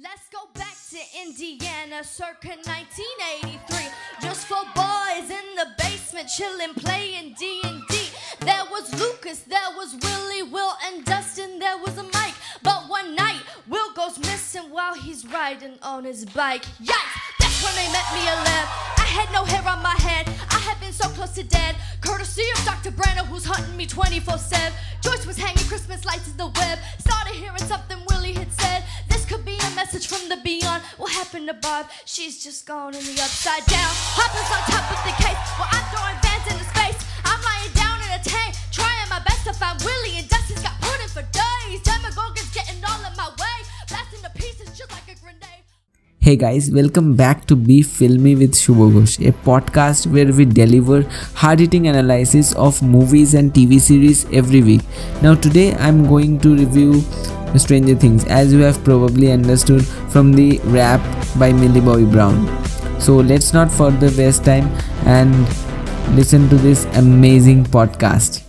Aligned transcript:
Let's 0.00 0.26
go 0.30 0.48
back 0.54 0.74
to 0.88 0.98
Indiana 1.20 2.02
circa 2.02 2.56
1983. 2.64 3.92
Just 4.22 4.46
four 4.46 4.64
boys 4.74 5.28
in 5.28 5.54
the 5.54 5.66
basement 5.76 6.28
chilling, 6.28 6.72
playing 6.72 7.34
D&D. 7.38 8.08
There 8.40 8.64
was 8.70 8.98
Lucas, 8.98 9.40
there 9.40 9.60
was 9.76 9.94
Willie, 10.02 10.50
Will, 10.50 10.72
and 10.86 11.04
Dustin, 11.04 11.58
there 11.58 11.76
was 11.76 11.98
a 11.98 12.04
Mike. 12.04 12.32
But 12.62 12.88
one 12.88 13.14
night, 13.14 13.42
Will 13.68 13.92
goes 13.92 14.18
missing 14.18 14.70
while 14.70 14.94
he's 14.94 15.26
riding 15.26 15.76
on 15.82 16.04
his 16.04 16.24
bike. 16.24 16.64
Yikes! 16.80 17.20
That's 17.38 17.62
when 17.62 17.74
they 17.76 17.92
met 17.92 18.08
me 18.14 18.22
alive. 18.32 18.68
I 18.96 19.06
had 19.12 19.30
no 19.30 19.44
hair 19.44 19.60
on 19.68 19.82
my 19.82 19.96
head. 19.98 20.26
I 20.48 20.58
had 20.60 20.80
been 20.80 20.94
so 20.94 21.10
close 21.10 21.32
to 21.34 21.44
dead. 21.44 21.76
Courtesy 22.00 22.44
of 22.56 22.64
Dr. 22.64 22.92
Brenner, 22.92 23.24
who's 23.24 23.44
hunting 23.44 23.76
me 23.76 23.84
24 23.84 24.38
7. 24.38 24.72
Joyce 25.02 25.26
was 25.26 25.36
hanging 25.36 25.66
Christmas 25.68 26.06
lights 26.06 26.28
in 26.28 26.36
the 26.38 26.46
web. 26.46 26.78
Started 26.98 27.34
hearing 27.34 27.58
something 27.58 27.98
Willie 28.08 28.32
had 28.32 28.50
said. 28.52 28.84
Could 29.32 29.46
be 29.46 29.56
a 29.56 29.70
message 29.74 30.08
from 30.08 30.28
the 30.28 30.36
beyond. 30.44 30.82
What 30.98 31.10
happened? 31.10 31.48
She's 32.04 32.44
just 32.44 32.66
gone 32.66 32.92
in 32.92 33.00
the 33.00 33.16
upside 33.16 33.64
down. 33.64 33.88
Hoppers 34.12 34.44
on 34.52 34.60
top 34.68 34.84
of 34.92 35.00
the 35.08 35.14
case. 35.24 35.40
Well, 35.56 35.72
I'm 35.72 35.88
throwing 35.88 36.20
fans 36.20 36.44
into 36.52 36.68
space. 36.68 37.00
I'm 37.24 37.40
lying 37.40 37.72
down 37.72 37.96
in 38.04 38.12
a 38.12 38.20
tank, 38.20 38.52
trying 38.68 39.08
my 39.08 39.24
best 39.24 39.48
to 39.48 39.56
find 39.56 39.80
Willie. 39.80 40.20
And 40.20 40.28
Dustin's 40.28 40.60
got 40.60 40.76
pudding 40.84 41.08
for 41.08 41.24
days. 41.32 41.80
Getting 42.52 42.84
all 42.84 43.00
in 43.08 43.16
my 43.16 43.32
way. 43.40 43.56
Blasting 43.88 44.20
pieces 44.36 44.68
just 44.76 44.92
like 44.92 45.08
a 45.08 45.16
grenade. 45.18 45.64
Hey 46.20 46.36
guys, 46.36 46.70
welcome 46.70 47.16
back 47.16 47.46
to 47.46 47.56
Be 47.56 47.80
Filmy 47.80 48.36
with 48.36 48.52
Shubhogosh, 48.52 49.16
a 49.26 49.32
podcast 49.32 50.12
where 50.12 50.30
we 50.30 50.44
deliver 50.44 51.08
hard-hitting 51.34 51.88
analysis 51.88 52.52
of 52.54 52.82
movies 52.82 53.32
and 53.32 53.54
TV 53.54 53.80
series 53.80 54.26
every 54.30 54.60
week. 54.60 54.82
Now 55.22 55.34
today 55.34 55.72
I'm 55.76 56.06
going 56.06 56.38
to 56.40 56.54
review 56.54 57.02
Stranger 57.58 57.94
Things 57.94 58.24
as 58.24 58.52
you 58.52 58.60
have 58.60 58.82
probably 58.84 59.30
understood 59.32 59.84
from 60.10 60.32
the 60.32 60.58
rap 60.64 61.00
by 61.38 61.52
Millie 61.52 61.80
Bobby 61.80 62.04
Brown. 62.04 62.46
So 63.00 63.16
let's 63.16 63.52
not 63.52 63.70
further 63.70 64.10
waste 64.16 64.44
time 64.44 64.68
and 65.06 65.46
listen 66.16 66.48
to 66.48 66.56
this 66.56 66.84
amazing 66.96 67.64
podcast. 67.64 68.42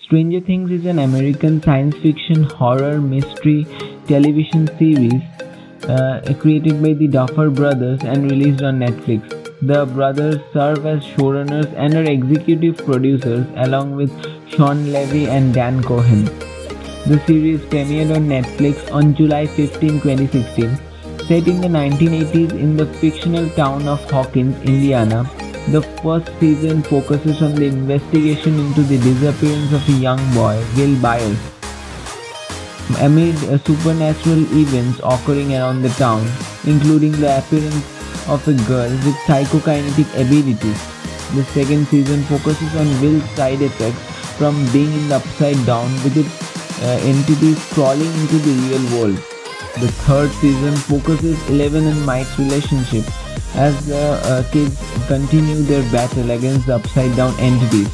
Stranger 0.00 0.40
Things 0.40 0.70
is 0.70 0.86
an 0.86 0.98
American 0.98 1.62
science 1.62 1.96
fiction 1.96 2.44
horror 2.44 3.00
mystery 3.00 3.66
television 4.06 4.66
series 4.78 5.22
uh, 5.88 6.34
created 6.40 6.82
by 6.82 6.92
the 6.92 7.08
Duffer 7.08 7.50
brothers 7.50 8.00
and 8.02 8.30
released 8.30 8.62
on 8.62 8.78
Netflix. 8.80 9.40
The 9.62 9.86
brothers 9.86 10.40
serve 10.52 10.84
as 10.84 11.02
showrunners 11.04 11.72
and 11.76 11.94
are 11.94 12.10
executive 12.10 12.76
producers 12.78 13.46
along 13.56 13.96
with 13.96 14.12
Shawn 14.50 14.92
Levy 14.92 15.26
and 15.26 15.54
Dan 15.54 15.82
Cohen. 15.82 16.53
The 17.06 17.20
series 17.26 17.60
premiered 17.72 18.16
on 18.16 18.28
Netflix 18.28 18.90
on 18.90 19.14
July 19.14 19.46
15, 19.46 20.00
2016. 20.00 20.76
Set 21.26 21.46
in 21.46 21.60
the 21.60 21.68
1980s 21.68 22.52
in 22.52 22.76
the 22.76 22.86
fictional 22.86 23.48
town 23.50 23.86
of 23.86 24.10
Hawkins, 24.10 24.56
Indiana, 24.62 25.30
the 25.68 25.82
first 26.02 26.30
season 26.40 26.82
focuses 26.82 27.42
on 27.42 27.56
the 27.56 27.66
investigation 27.66 28.58
into 28.58 28.82
the 28.82 28.96
disappearance 28.98 29.72
of 29.72 29.88
a 29.88 29.92
young 29.92 30.22
boy, 30.32 30.62
Will 30.76 30.98
Byers 31.00 31.38
amid 33.00 33.36
uh, 33.44 33.58
supernatural 33.58 34.42
events 34.56 35.00
occurring 35.04 35.54
around 35.54 35.82
the 35.82 35.88
town, 35.90 36.26
including 36.64 37.12
the 37.12 37.38
appearance 37.38 37.84
of 38.28 38.46
a 38.48 38.54
girl 38.64 38.90
with 38.90 39.16
psychokinetic 39.26 40.08
abilities. 40.14 40.80
The 41.34 41.44
second 41.52 41.86
season 41.88 42.22
focuses 42.24 42.74
on 42.76 42.88
Will's 43.00 43.28
side 43.30 43.62
effects 43.62 44.00
from 44.38 44.54
being 44.72 44.92
in 44.92 45.08
the 45.08 45.16
upside 45.16 45.64
down 45.66 45.92
with 46.04 46.16
its 46.16 46.53
uh, 46.82 46.98
entities 47.02 47.58
crawling 47.72 48.12
into 48.20 48.38
the 48.38 48.54
real 48.68 48.98
world. 48.98 49.16
The 49.80 49.88
third 50.06 50.30
season 50.32 50.76
focuses 50.76 51.38
Eleven 51.50 51.86
and 51.86 52.06
Mike's 52.06 52.38
relationship 52.38 53.04
as 53.56 53.86
the 53.86 54.20
uh, 54.24 54.42
kids 54.50 54.76
continue 55.06 55.62
their 55.62 55.82
battle 55.90 56.30
against 56.30 56.66
the 56.66 56.76
upside 56.76 57.16
down 57.16 57.38
entities. 57.38 57.88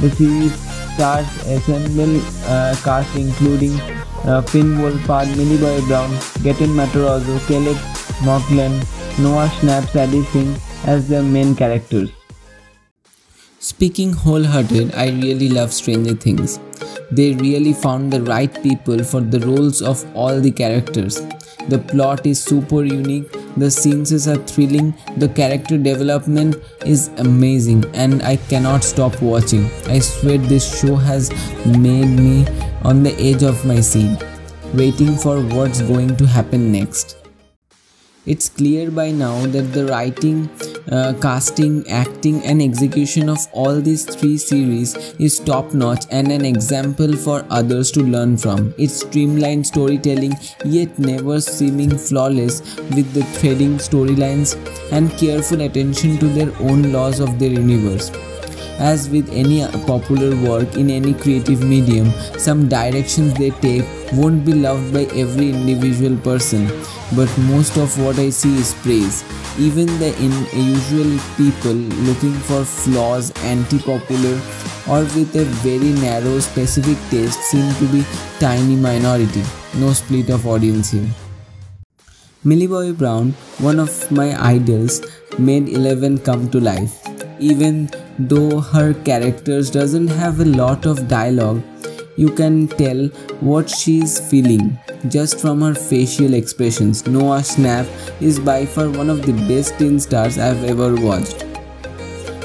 The 0.00 0.10
series 0.10 0.54
stars 0.94 1.26
ensemble 1.46 2.20
uh, 2.46 2.74
cast 2.82 3.14
including 3.16 3.78
uh, 4.24 4.42
Finn 4.42 4.78
Wolfhard, 4.78 5.34
Millie 5.36 5.58
Bobby 5.58 5.86
Brown, 5.86 6.10
Gaten 6.44 6.74
Matarazzo, 6.74 7.38
Caleb 7.46 7.76
McLaughlin, 8.20 8.72
Noah 9.18 9.48
Schnapp, 9.48 9.88
Sadie 9.88 10.24
Sink 10.24 10.56
as 10.84 11.08
the 11.08 11.22
main 11.22 11.54
characters. 11.54 12.10
Speaking 13.60 14.12
wholehearted, 14.12 14.94
I 14.94 15.10
really 15.10 15.48
love 15.48 15.72
Stranger 15.72 16.14
Things. 16.14 16.58
They 17.10 17.34
really 17.34 17.72
found 17.72 18.12
the 18.12 18.22
right 18.22 18.62
people 18.62 19.02
for 19.02 19.20
the 19.20 19.40
roles 19.40 19.80
of 19.80 20.04
all 20.14 20.40
the 20.40 20.50
characters. 20.50 21.20
The 21.68 21.78
plot 21.78 22.26
is 22.26 22.42
super 22.42 22.84
unique, 22.84 23.30
the 23.56 23.70
scenes 23.70 24.26
are 24.26 24.36
thrilling, 24.36 24.94
the 25.16 25.28
character 25.28 25.76
development 25.76 26.56
is 26.84 27.08
amazing, 27.18 27.84
and 27.94 28.22
I 28.22 28.36
cannot 28.36 28.84
stop 28.84 29.20
watching. 29.20 29.70
I 29.86 29.98
swear 29.98 30.38
this 30.38 30.80
show 30.80 30.96
has 30.96 31.30
made 31.66 32.08
me 32.08 32.46
on 32.84 33.02
the 33.02 33.14
edge 33.18 33.42
of 33.42 33.64
my 33.64 33.80
seat, 33.80 34.18
waiting 34.74 35.16
for 35.16 35.40
what's 35.40 35.82
going 35.82 36.16
to 36.16 36.26
happen 36.26 36.72
next. 36.72 37.16
It's 38.26 38.48
clear 38.50 38.90
by 38.90 39.10
now 39.10 39.46
that 39.46 39.72
the 39.72 39.86
writing, 39.86 40.48
uh, 40.90 41.14
casting, 41.20 41.88
acting, 41.88 42.42
and 42.44 42.62
execution 42.62 43.28
of 43.28 43.38
all 43.52 43.80
these 43.80 44.04
three 44.04 44.36
series 44.36 44.94
is 45.18 45.38
top 45.38 45.74
notch 45.74 46.04
and 46.10 46.30
an 46.32 46.44
example 46.44 47.16
for 47.16 47.44
others 47.50 47.90
to 47.92 48.02
learn 48.02 48.36
from. 48.36 48.74
It's 48.78 49.00
streamlined 49.00 49.66
storytelling, 49.66 50.34
yet 50.64 50.98
never 50.98 51.40
seeming 51.40 51.96
flawless, 51.96 52.60
with 52.96 53.12
the 53.12 53.24
threading 53.38 53.76
storylines 53.78 54.56
and 54.92 55.10
careful 55.18 55.60
attention 55.60 56.18
to 56.18 56.26
their 56.28 56.52
own 56.60 56.92
laws 56.92 57.20
of 57.20 57.38
their 57.38 57.50
universe. 57.50 58.10
As 58.78 59.08
with 59.10 59.28
any 59.32 59.66
popular 59.86 60.36
work 60.48 60.76
in 60.76 60.88
any 60.88 61.12
creative 61.12 61.64
medium, 61.64 62.12
some 62.38 62.68
directions 62.68 63.34
they 63.34 63.50
take 63.50 63.84
won't 64.12 64.44
be 64.44 64.54
loved 64.54 64.92
by 64.92 65.02
every 65.14 65.50
individual 65.50 66.16
person, 66.18 66.66
but 67.14 67.28
most 67.38 67.76
of 67.76 67.98
what 68.02 68.18
I 68.18 68.30
see 68.30 68.56
is 68.56 68.74
praise. 68.74 69.24
Even 69.58 69.86
the 69.98 70.14
unusual 70.16 71.18
people 71.36 71.78
looking 72.08 72.34
for 72.48 72.64
flaws, 72.64 73.32
anti 73.42 73.78
popular, 73.78 74.34
or 74.88 75.00
with 75.14 75.34
a 75.36 75.44
very 75.66 75.92
narrow 76.00 76.38
specific 76.38 76.96
taste 77.10 77.40
seem 77.50 77.74
to 77.74 77.86
be 77.92 78.04
tiny 78.38 78.76
minority. 78.76 79.42
No 79.74 79.92
split 79.92 80.30
of 80.30 80.46
audience 80.46 80.90
here. 80.92 81.08
Millie 82.44 82.68
Bobby 82.68 82.92
Brown, 82.92 83.32
one 83.58 83.80
of 83.80 84.10
my 84.10 84.28
idols, 84.42 85.02
made 85.38 85.68
Eleven 85.68 86.18
come 86.18 86.48
to 86.50 86.60
life. 86.60 87.02
Even 87.40 87.90
though 88.18 88.60
her 88.60 88.94
characters 88.94 89.70
doesn't 89.70 90.08
have 90.08 90.40
a 90.40 90.44
lot 90.44 90.86
of 90.86 91.08
dialogue, 91.08 91.62
you 92.18 92.28
can 92.38 92.66
tell 92.66 93.06
what 93.48 93.70
she's 93.70 94.18
feeling 94.30 94.76
just 95.06 95.40
from 95.40 95.60
her 95.60 95.74
facial 95.74 96.34
expressions. 96.34 97.06
Noah 97.06 97.42
Schnapp 97.50 97.86
is 98.20 98.40
by 98.40 98.66
far 98.66 98.90
one 98.90 99.08
of 99.08 99.24
the 99.24 99.34
best 99.50 99.78
teen 99.78 100.00
stars 100.00 100.36
I've 100.36 100.64
ever 100.64 100.94
watched. 100.96 101.42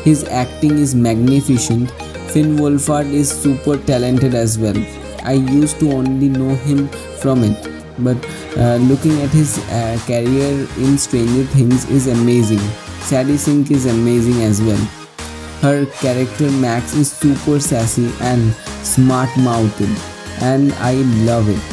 His 0.06 0.24
acting 0.26 0.78
is 0.78 0.94
magnificent. 0.94 1.90
Finn 2.34 2.56
Wolfhard 2.58 3.12
is 3.12 3.32
super 3.32 3.78
talented 3.78 4.36
as 4.36 4.60
well. 4.60 4.78
I 5.24 5.34
used 5.34 5.80
to 5.80 5.92
only 5.92 6.30
know 6.30 6.54
him 6.54 6.88
from 7.24 7.44
it, 7.44 7.70
but 7.98 8.18
uh, 8.58 8.76
looking 8.76 9.20
at 9.22 9.30
his 9.30 9.58
uh, 9.70 9.98
career 10.06 10.68
in 10.78 10.98
Stranger 11.00 11.46
Things 11.46 11.90
is 11.90 12.08
amazing. 12.08 12.64
Sadie 13.10 13.38
Sink 13.38 13.72
is 13.72 13.88
amazing 13.88 14.44
as 14.44 14.62
well. 14.62 14.86
Her 15.62 15.86
character 16.04 16.52
Max 16.52 16.94
is 16.94 17.12
super 17.12 17.60
sassy 17.60 18.12
and 18.20 18.54
smart 18.84 19.30
mouthed, 19.38 19.90
and 20.42 20.74
I 20.74 20.94
love 21.26 21.50
it. 21.50 21.64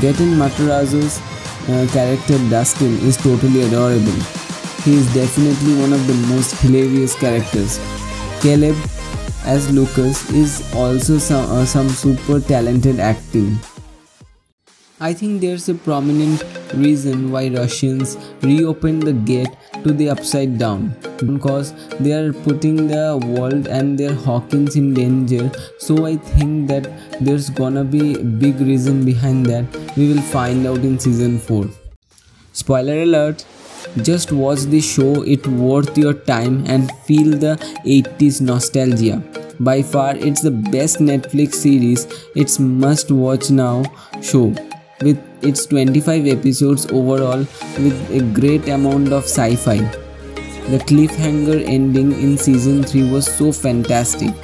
Gaten 0.00 0.36
Matarazzo's 0.36 1.20
uh, 1.68 1.86
character 1.92 2.38
Dustin 2.48 2.98
is 3.00 3.16
totally 3.16 3.62
adorable. 3.62 4.20
He 4.84 4.94
is 4.94 5.12
definitely 5.14 5.74
one 5.80 5.92
of 5.92 6.06
the 6.06 6.14
most 6.28 6.60
hilarious 6.62 7.14
characters. 7.18 7.78
Caleb 8.40 8.76
as 9.44 9.70
Lucas 9.70 10.30
is 10.30 10.74
also 10.74 11.18
some, 11.18 11.50
uh, 11.50 11.64
some 11.64 11.88
super 11.88 12.40
talented 12.40 13.00
acting. 13.00 13.58
I 15.00 15.14
think 15.14 15.40
there's 15.40 15.68
a 15.68 15.74
prominent 15.74 16.44
reason 16.74 17.30
why 17.32 17.48
Russians 17.48 18.18
reopened 18.42 19.02
the 19.04 19.14
gate 19.14 19.48
to 19.84 19.92
the 19.92 20.08
upside 20.10 20.58
down 20.58 20.94
because 21.18 21.72
they 21.98 22.12
are 22.12 22.32
putting 22.32 22.86
the 22.88 23.20
world 23.24 23.66
and 23.66 23.98
their 23.98 24.14
Hawkins 24.14 24.76
in 24.76 24.94
danger. 24.94 25.50
So 25.78 26.06
I 26.06 26.16
think 26.16 26.68
that 26.68 26.88
there's 27.20 27.50
gonna 27.50 27.84
be 27.84 28.14
a 28.14 28.24
big 28.24 28.60
reason 28.60 29.04
behind 29.04 29.46
that. 29.46 29.64
We 29.96 30.12
will 30.12 30.22
find 30.22 30.66
out 30.66 30.78
in 30.78 30.98
season 30.98 31.38
4. 31.38 31.68
Spoiler 32.52 33.02
alert! 33.02 33.44
Just 34.02 34.30
watch 34.30 34.60
the 34.60 34.80
show, 34.80 35.22
it 35.22 35.46
worth 35.46 35.96
your 35.96 36.12
time 36.14 36.64
and 36.66 36.92
feel 37.06 37.36
the 37.36 37.56
80s 37.84 38.40
nostalgia. 38.40 39.22
By 39.58 39.82
far, 39.82 40.16
it's 40.16 40.42
the 40.42 40.50
best 40.50 40.98
Netflix 40.98 41.54
series. 41.54 42.06
It's 42.34 42.58
must 42.58 43.10
watch 43.10 43.50
now 43.50 43.84
show 44.22 44.54
with 45.02 45.18
its 45.42 45.64
25 45.66 46.26
episodes 46.26 46.86
overall 46.92 47.38
with 47.84 48.10
a 48.10 48.20
great 48.38 48.68
amount 48.68 49.12
of 49.12 49.24
sci-fi. 49.24 49.78
The 50.70 50.78
cliffhanger 50.78 51.66
ending 51.66 52.12
in 52.12 52.36
season 52.36 52.82
3 52.82 53.10
was 53.10 53.26
so 53.26 53.50
fantastic. 53.50 54.34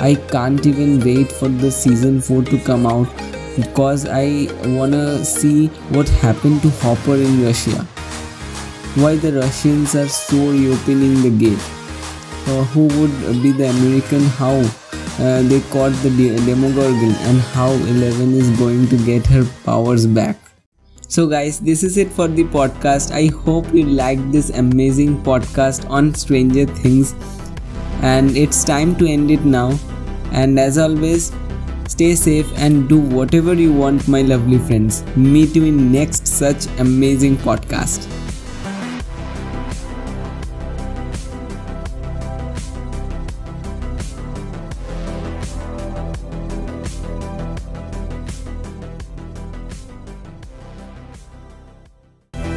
I 0.00 0.14
can't 0.14 0.64
even 0.66 1.00
wait 1.00 1.32
for 1.32 1.48
the 1.48 1.70
season 1.70 2.20
4 2.20 2.42
to 2.44 2.58
come 2.60 2.86
out 2.86 3.08
because 3.56 4.06
I 4.06 4.48
wanna 4.64 5.24
see 5.24 5.66
what 5.96 6.08
happened 6.08 6.62
to 6.62 6.70
Hopper 6.84 7.16
in 7.16 7.44
Russia. 7.44 7.84
Why 9.02 9.16
the 9.16 9.32
Russians 9.32 9.94
are 9.96 10.08
so 10.08 10.50
reopening 10.50 11.22
the 11.22 11.30
gate. 11.30 11.70
Uh, 12.46 12.62
who 12.72 12.86
would 12.98 13.42
be 13.42 13.52
the 13.52 13.70
American? 13.70 14.24
How 14.40 14.62
uh, 15.20 15.42
they 15.42 15.60
caught 15.70 15.92
the 16.02 16.10
de- 16.10 16.36
Demogorgon 16.46 17.14
and 17.28 17.40
how 17.40 17.70
Eleven 17.70 18.34
is 18.34 18.50
going 18.58 18.88
to 18.88 18.96
get 19.04 19.26
her 19.26 19.44
powers 19.64 20.06
back. 20.06 20.36
So, 21.08 21.26
guys, 21.28 21.60
this 21.60 21.82
is 21.84 21.96
it 21.96 22.10
for 22.10 22.26
the 22.26 22.44
podcast. 22.44 23.12
I 23.12 23.26
hope 23.44 23.72
you 23.72 23.84
liked 23.84 24.32
this 24.32 24.50
amazing 24.50 25.22
podcast 25.22 25.88
on 25.88 26.14
Stranger 26.14 26.66
Things, 26.66 27.14
and 28.02 28.36
it's 28.36 28.64
time 28.64 28.96
to 28.96 29.06
end 29.06 29.30
it 29.30 29.44
now. 29.44 29.78
And 30.32 30.58
as 30.58 30.78
always, 30.78 31.30
stay 31.86 32.16
safe 32.16 32.50
and 32.56 32.88
do 32.88 32.98
whatever 32.98 33.54
you 33.54 33.72
want, 33.72 34.08
my 34.08 34.22
lovely 34.22 34.58
friends. 34.58 35.04
Meet 35.16 35.54
you 35.54 35.66
in 35.66 35.92
next 35.92 36.26
such 36.26 36.66
amazing 36.78 37.36
podcast. 37.36 38.10